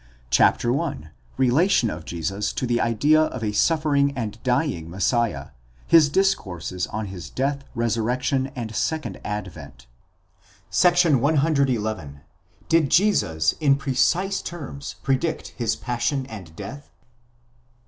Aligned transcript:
CHAPTER 0.31 0.75
I, 0.81 1.11
RELATION 1.37 1.91
OF 1.91 2.05
JESUS 2.05 2.53
TO 2.53 2.65
THE 2.65 2.81
IDEA 2.81 3.21
OF 3.21 3.43
A 3.43 3.51
SUFFERING 3.51 4.17
AND 4.17 4.41
DYING 4.41 4.89
MESSIAH; 4.89 5.53
HIS 5.85 6.09
DISCOURSES 6.09 6.87
ON 6.87 7.05
HIS 7.05 7.29
DEATH, 7.29 7.63
RESURRECTION, 7.75 8.47
AND 8.55 8.75
SECOND 8.75 9.21
ADVENT.§ 9.23 9.85
IIt. 11.21 12.15
DID 12.67 12.89
JESUS 12.89 13.51
IN 13.59 13.75
PRECISE 13.75 14.41
TERMS 14.41 14.95
PREDICT 15.03 15.49
HIS 15.57 15.75
PASSION 15.75 16.25
AND 16.25 16.55
DEATH? 16.55 16.89